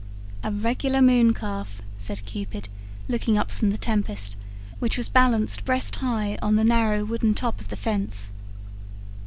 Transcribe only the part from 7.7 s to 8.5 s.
fence.